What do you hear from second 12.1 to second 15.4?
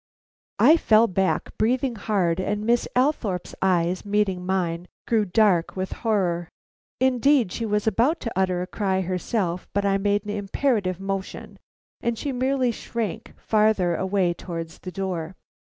she merely shrank farther away towards the door.